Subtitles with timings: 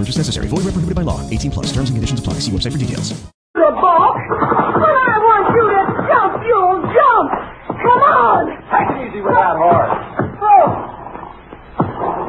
[0.00, 0.48] No purchase necessary.
[0.48, 1.20] Void where prohibited by law.
[1.28, 1.66] 18 plus.
[1.76, 2.40] Terms and conditions apply.
[2.40, 3.12] See website for details.
[3.52, 4.16] Good ball.
[4.16, 7.28] When I want you to jump, you'll jump.
[7.68, 8.48] Come on.
[8.72, 9.92] Take it easy with that horse.
[10.40, 10.72] Oh.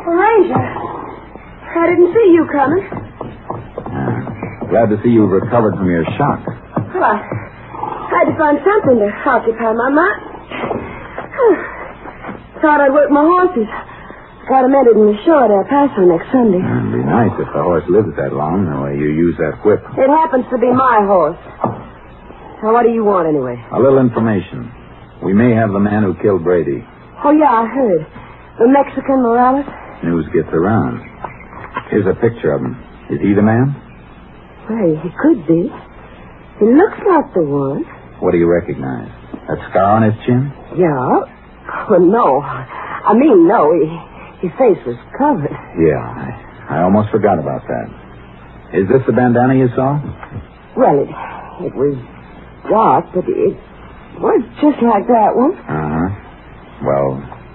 [0.04, 2.84] Ranger, I didn't see you coming.
[2.92, 6.44] Uh, glad to see you've recovered from your shock.
[6.92, 7.24] Well, I
[8.12, 10.20] had to find something to occupy my mind.
[12.60, 13.72] Thought I'd work my horses.
[14.50, 16.58] Got 'em entered in the show at El Paso next Sunday.
[16.60, 19.80] It'd be nice if the horse lives that long, the way you use that whip.
[19.98, 21.38] It happens to be my horse.
[22.64, 23.58] Now, what do you want anyway?
[23.72, 24.70] A little information.
[25.22, 26.84] We may have the man who killed Brady.
[27.24, 28.06] Oh, yeah, I heard.
[28.60, 29.66] The Mexican Morales?
[30.04, 31.00] News gets around.
[31.90, 32.76] Here's a picture of him.
[33.10, 33.76] Is he the man?
[34.70, 35.72] Well, he could be.
[36.60, 37.84] He looks like the one.
[38.20, 39.10] What do you recognize?
[39.48, 40.52] That scar on his chin?
[40.76, 41.22] Yeah.
[41.90, 42.42] Well, no.
[42.42, 43.74] I mean, no.
[43.74, 43.86] He,
[44.42, 45.54] his face was covered.
[45.78, 47.88] Yeah, I, I almost forgot about that.
[48.74, 50.00] Is this the bandana you saw?
[50.78, 51.10] Well, it,
[51.68, 51.96] it was
[52.70, 53.56] dark, but it
[54.20, 55.54] was just like that one.
[55.56, 56.10] Uh huh.
[56.82, 57.10] Well,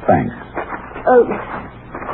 [0.07, 0.35] thanks.
[0.35, 1.27] Uh,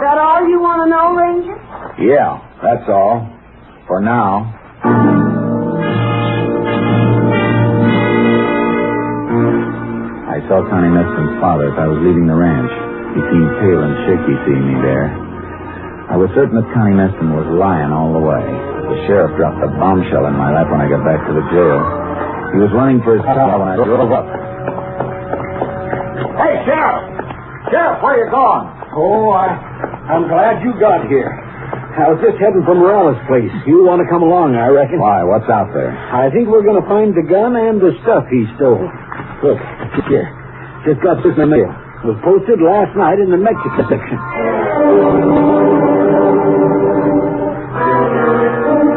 [0.01, 1.59] that all you want to know, Ranger?
[2.01, 3.29] Yeah, that's all.
[3.87, 4.59] For now.
[10.33, 12.71] I saw Connie Meston's father as I was leaving the ranch.
[13.13, 15.09] He seemed pale and shaky seeing me there.
[16.09, 18.41] I was certain that Connie Meston was lying all the way.
[18.41, 21.81] The sheriff dropped a bombshell in my lap when I got back to the jail.
[22.53, 24.27] He was running for his car when I drove up.
[26.37, 27.01] Hey, Sheriff!
[27.73, 28.65] Sheriff, where you going?
[28.93, 29.57] Oh, I,
[30.13, 31.33] I'm glad you got here.
[31.33, 33.53] I was just heading for Morales' place.
[33.69, 35.01] You want to come along, I reckon.
[35.01, 35.25] Why?
[35.25, 35.93] What's out there?
[35.93, 38.81] I think we're going to find the gun and the stuff he stole.
[39.45, 39.61] Look,
[40.09, 40.29] here.
[40.89, 41.73] Just got this in the mail.
[42.03, 44.19] Was posted last night in the Mexico section.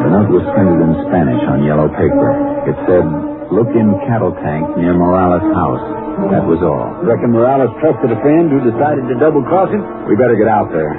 [0.02, 2.30] The note was printed in Spanish on yellow paper.
[2.66, 3.06] It said,
[3.54, 5.86] look in cattle tank near Morales' house.
[6.34, 6.98] That was all.
[7.06, 9.86] Reckon Morales trusted a friend who decided to double cross him?
[10.10, 10.98] We better get out there.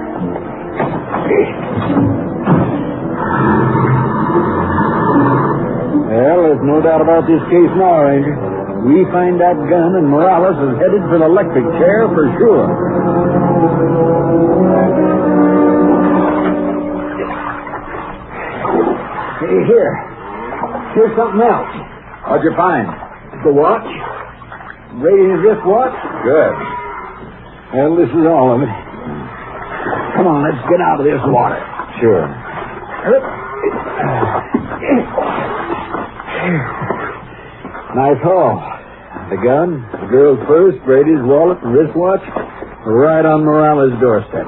[6.07, 8.66] Well, there's no doubt about this case now, Ranger.
[8.87, 12.71] We find that gun and Morales is headed for the electric chair for sure.
[19.43, 19.93] Hey, here.
[20.95, 21.73] Here's something else.
[22.31, 22.87] What'd you find?
[23.43, 23.91] The watch.
[25.03, 25.97] Brady's wristwatch.
[26.23, 26.55] Good.
[27.75, 28.71] Well, this is all of it.
[30.15, 31.59] Come on, let's get out of this water.
[31.99, 32.23] Sure.
[37.97, 38.76] Nice haul.
[39.31, 42.23] The gun, the girl's purse, Brady's wallet, and wristwatch,
[42.87, 44.47] right on Morales' doorstep.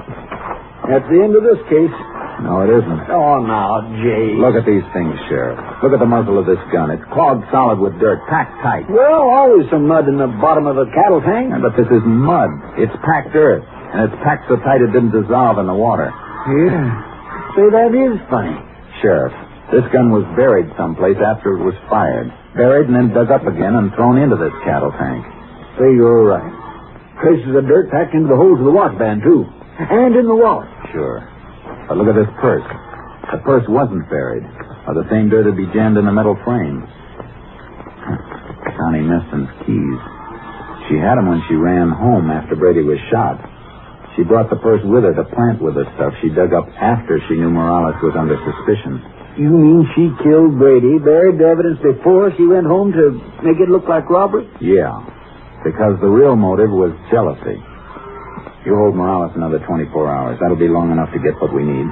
[0.86, 1.96] That's the end of this case.
[2.46, 3.00] No, it isn't.
[3.10, 4.38] Oh, now, Jay.
[4.38, 5.58] Look at these things, Sheriff.
[5.82, 6.94] Look at the muzzle of this gun.
[6.94, 8.86] It's clogged solid with dirt, packed tight.
[8.86, 11.50] Well, always some mud in the bottom of a cattle tank.
[11.58, 12.78] But this is mud.
[12.78, 13.66] It's packed earth.
[13.66, 16.14] And it's packed so tight it didn't dissolve in the water.
[16.46, 16.86] Yeah.
[17.58, 18.54] Say, that is funny.
[19.02, 19.34] Sheriff,
[19.74, 22.30] this gun was buried someplace after it was fired.
[22.58, 25.22] Buried and then dug up again and thrown into this cattle tank.
[25.78, 26.50] Say, you're right.
[27.22, 29.46] Traces of dirt packed into the holes of the watch band, too.
[29.78, 30.66] And in the wallet.
[30.90, 31.22] Sure.
[31.86, 32.66] But look at this purse.
[33.30, 34.42] The purse wasn't buried,
[34.90, 36.82] or the same dirt would be jammed in the metal frame.
[38.74, 40.00] Connie Meston's keys.
[40.90, 43.38] She had them when she ran home after Brady was shot.
[44.16, 47.22] She brought the purse with her to plant with the stuff she dug up after
[47.30, 48.98] she knew Morales was under suspicion.
[49.38, 53.14] You mean she killed Brady, buried the evidence before she went home to
[53.46, 54.50] make it look like robbery?
[54.58, 54.98] Yeah,
[55.62, 57.62] because the real motive was jealousy.
[58.66, 60.36] You hold Morales another 24 hours.
[60.42, 61.86] That'll be long enough to get what we need.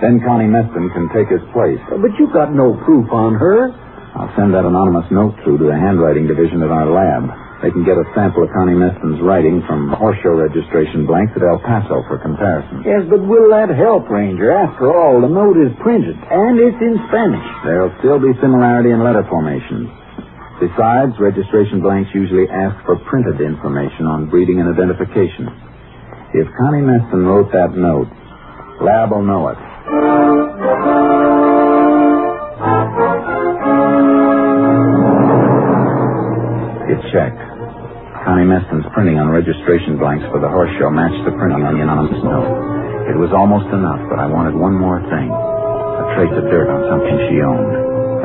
[0.00, 1.80] Then Connie Meston can take his place.
[1.92, 3.76] But you've got no proof on her.
[4.16, 7.28] I'll send that anonymous note through to the handwriting division at our lab.
[7.64, 11.42] They can get a sample of Connie Meston's writing from horse show registration blanks at
[11.42, 12.84] El Paso for comparison.
[12.84, 14.52] Yes, but will that help, Ranger?
[14.52, 17.46] After all, the note is printed, and it's in Spanish.
[17.64, 19.88] There'll still be similarity in letter formations.
[20.60, 25.48] Besides, registration blanks usually ask for printed information on breeding and identification.
[26.36, 28.12] If Connie Meston wrote that note,
[28.84, 29.58] Lab will know it.
[36.96, 37.45] a check.
[38.26, 41.82] Connie Meston's printing on registration blanks for the horse show matched the printing on the
[41.86, 42.50] anonymous note.
[43.06, 45.30] It was almost enough, but I wanted one more thing.
[45.30, 47.70] A trace of dirt on something she owned.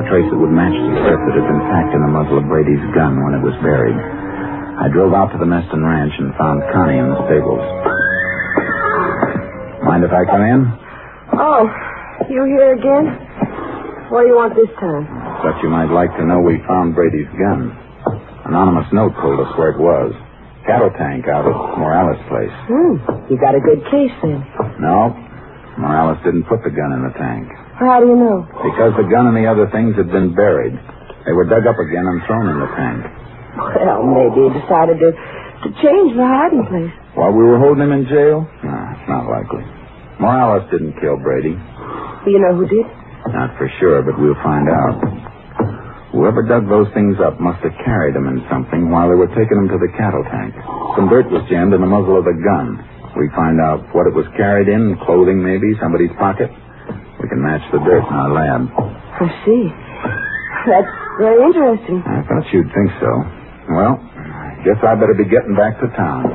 [0.02, 2.50] A trace that would match the dirt that had been packed in the muzzle of
[2.50, 3.94] Brady's gun when it was buried.
[4.82, 7.62] I drove out to the Meston ranch and found Connie in the stables.
[9.86, 10.62] Mind if I come in?
[11.38, 11.70] Oh,
[12.26, 13.06] you here again?
[14.10, 15.06] What do you want this time?
[15.46, 17.78] Thought you might like to know we found Brady's gun.
[18.52, 20.12] Anonymous note told us where it was.
[20.68, 22.52] Cattle tank out at Morales' place.
[22.68, 23.00] Hmm,
[23.32, 24.44] you got a good case then.
[24.84, 25.16] No,
[25.80, 27.48] Morales didn't put the gun in the tank.
[27.80, 28.44] How do you know?
[28.60, 30.76] Because the gun and the other things had been buried.
[31.24, 33.00] They were dug up again and thrown in the tank.
[33.56, 36.92] Well, maybe he decided to, to change the hiding place.
[37.16, 38.44] While we were holding him in jail?
[38.68, 39.64] No, it's not likely.
[40.20, 41.56] Morales didn't kill Brady.
[41.56, 42.84] Do you know who did?
[43.32, 45.00] Not for sure, but we'll find out.
[46.12, 49.56] Whoever dug those things up must have carried them in something while they were taking
[49.56, 50.52] them to the cattle tank.
[51.00, 52.84] Some dirt was jammed in the muzzle of the gun.
[53.16, 56.52] We find out what it was carried in, clothing maybe, somebody's pocket.
[57.24, 58.68] We can match the dirt in our lab.
[58.76, 59.64] I see.
[60.68, 62.04] That's very interesting.
[62.04, 63.12] I thought you'd think so.
[63.72, 66.28] Well, I guess I better be getting back to town.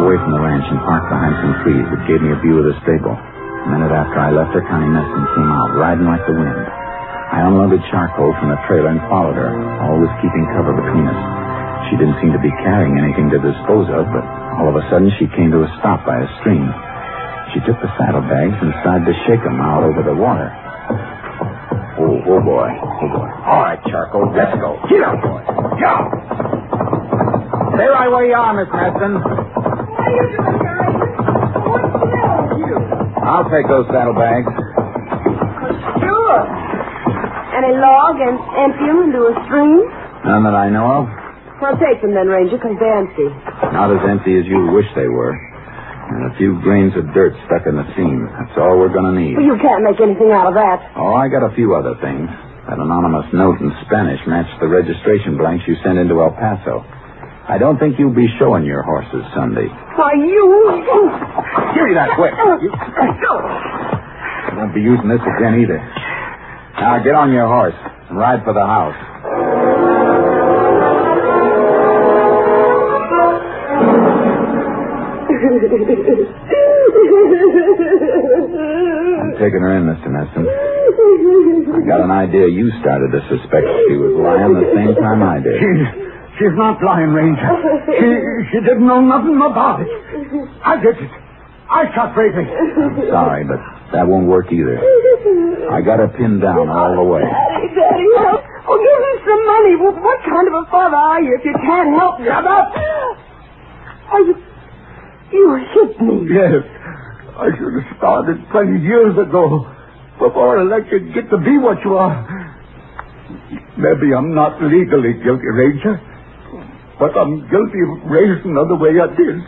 [0.00, 2.66] Away from the ranch and parked behind some trees that gave me a view of
[2.66, 3.12] the stable.
[3.12, 6.64] A minute after I left her, Connie Meston came out, riding like the wind.
[7.30, 9.52] I unloaded charcoal from the trailer and followed her,
[9.84, 11.20] always keeping cover between us.
[11.92, 14.24] She didn't seem to be carrying anything to dispose of, but
[14.58, 16.66] all of a sudden she came to a stop by a stream.
[17.52, 20.48] She took the saddlebags and started to shake them out over the water.
[22.00, 22.68] Oh, oh boy.
[22.72, 23.28] Oh boy.
[23.44, 24.80] All right, Charcoal, let's go.
[24.88, 25.42] Get up, boy.
[25.78, 25.94] Go!
[27.76, 29.69] Stay right where you are, Miss Meston.
[30.10, 30.94] What are you doing, guys?
[31.70, 32.76] What's the matter with you?
[33.22, 34.50] I'll take those saddlebags.
[36.02, 36.38] Sure.
[37.54, 39.78] Any log and empty them into a stream?
[40.26, 41.04] None that I know of.
[41.60, 43.28] Well, take them then, Ranger, because they're empty.
[43.76, 45.36] Not as empty as you wish they were.
[45.36, 48.26] And a few grains of dirt stuck in the seam.
[48.34, 49.36] That's all we're going to need.
[49.36, 50.80] Well, you can't make anything out of that.
[50.96, 52.26] Oh, I got a few other things.
[52.66, 56.82] That anonymous note in Spanish matched the registration blanks you sent into El Paso.
[57.50, 59.66] I don't think you'll be showing your horses Sunday.
[59.98, 60.46] Why, you...
[61.74, 62.30] Give me that quick.
[62.38, 62.70] Oh, you...
[62.70, 65.82] I won't be using this again either.
[66.78, 67.74] Now get on your horse
[68.08, 68.94] and ride for the house.
[79.26, 80.06] I'm taking her in, Mr.
[80.06, 80.46] Meston.
[80.46, 85.40] I got an idea you started to suspect she was lying the same time I
[85.42, 86.06] did.
[86.40, 87.44] She's, she's not lying, Ranger.
[88.00, 88.08] She,
[88.52, 89.88] she didn't know nothing about it.
[90.64, 91.10] I did it.
[91.68, 92.48] I shot Brady.
[92.48, 93.60] I'm sorry, but
[93.92, 94.80] that won't work either.
[95.70, 97.22] I got her pinned down all the way.
[97.22, 98.42] Daddy, Daddy, help.
[98.66, 99.72] Oh, give me some money.
[99.78, 102.26] Well, what kind of a father are you if you can't help me?
[102.26, 102.72] Shut up!
[104.12, 104.34] Oh, you...
[105.30, 106.14] You hit me.
[106.34, 106.62] Yes.
[107.38, 109.62] I should have started 20 years ago
[110.18, 112.18] before I let you get to be what you are.
[113.78, 116.00] Maybe I'm not legally guilty, Ranger,
[117.00, 119.40] but I'm guilty of raising her the way I did.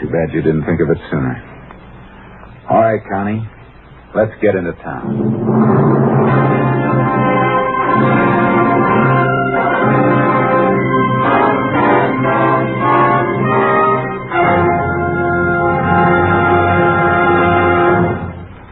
[0.00, 1.36] Too bad you didn't think of it sooner.
[2.70, 3.46] All right, Connie.
[4.16, 6.24] Let's get into town.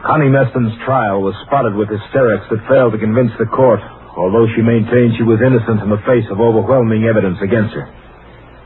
[0.03, 3.79] Connie Meston's trial was spotted with hysterics that failed to convince the court,
[4.17, 7.89] although she maintained she was innocent in the face of overwhelming evidence against her.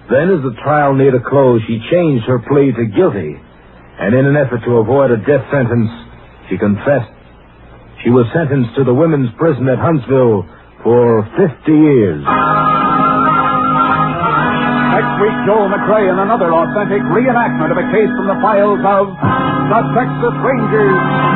[0.09, 3.35] Then, as the trial neared a close, she changed her plea to guilty,
[3.99, 5.91] and in an effort to avoid a death sentence,
[6.47, 7.11] she confessed.
[8.03, 10.47] She was sentenced to the women's prison at Huntsville
[10.83, 12.23] for 50 years.
[14.95, 19.11] Next week, Joel McCrea in another authentic reenactment of a case from the files of
[19.11, 21.26] the Texas Rangers.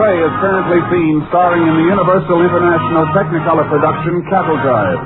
[0.00, 4.96] Is currently seen starring in the Universal International Technicolor production Cattle Drive.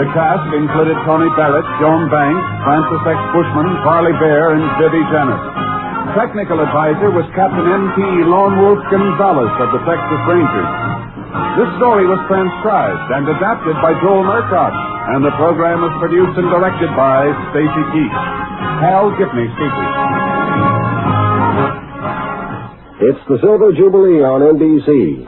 [0.00, 3.20] The cast included Tony Barrett, Joan Banks, Francis X.
[3.36, 5.44] Bushman, Parley Baer, and Vivi Janis.
[6.16, 8.00] Technical advisor was Captain M.P.
[8.32, 10.72] Lone Wolf Gonzaullas of the Texas Rangers.
[11.60, 14.72] This story was transcribed and adapted by Joel Murcott,
[15.14, 18.18] and the program was produced and directed by Stacy Keach.
[18.80, 19.99] Hal Gibney speaking.
[23.00, 25.24] It's the Silver Jubilee on NBC.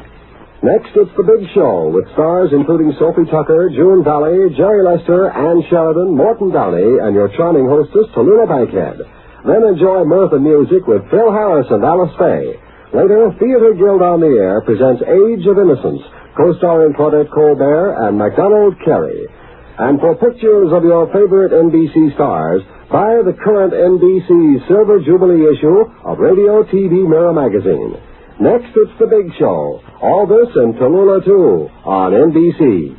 [0.61, 5.65] Next, it's The Big Show with stars including Sophie Tucker, June Valli, Jerry Lester, Ann
[5.73, 9.01] Sheridan, Morton Downey, and your charming hostess, Tallulah Bankhead.
[9.49, 12.61] Then enjoy mirth and music with Phil Harris and Alice Faye.
[12.93, 16.05] Later, Theater Guild on the Air presents Age of Innocence,
[16.37, 19.33] co-starring Claudette Colbert and MacDonald Carey.
[19.79, 25.89] And for pictures of your favorite NBC stars, buy the current NBC Silver Jubilee issue
[26.05, 27.97] of Radio TV Mirror magazine.
[28.39, 29.81] Next, it's The Big Show.
[30.03, 32.99] All this and Tallulah 2 on NBC.